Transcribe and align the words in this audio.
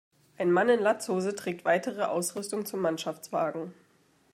Ein 0.39 0.51
Mann 0.51 0.67
in 0.69 0.79
Latzhose 0.79 1.35
trägt 1.35 1.63
weitere 1.63 2.01
Ausrüstung 2.05 2.65
zum 2.65 2.79
Mannschaftswagen. 2.81 3.71